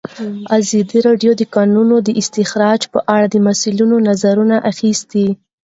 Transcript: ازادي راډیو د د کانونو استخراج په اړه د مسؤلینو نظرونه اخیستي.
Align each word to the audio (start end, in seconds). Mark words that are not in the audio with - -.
ازادي 0.59 0.99
راډیو 1.07 1.31
د 1.35 1.37
د 1.41 1.43
کانونو 1.55 1.95
استخراج 2.21 2.81
په 2.93 2.99
اړه 3.15 3.27
د 3.29 3.35
مسؤلینو 3.47 3.95
نظرونه 4.09 4.55
اخیستي. 4.71 5.27